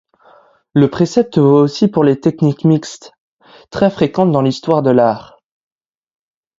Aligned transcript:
Le 0.73 0.89
précepte 0.89 1.37
vaut 1.37 1.59
aussi 1.61 1.87
pour 1.87 2.03
les 2.03 2.19
techniques 2.19 2.63
mixtes, 2.65 3.11
très 3.69 3.91
fréquentes 3.91 4.31
dans 4.31 4.41
l'histoire 4.41 4.81
de 4.81 4.89
l'art. 4.89 5.37